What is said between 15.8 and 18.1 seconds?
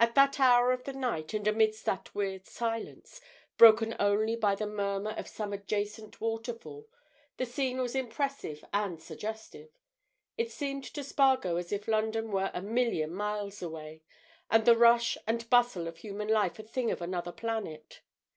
of human life a thing of another planet.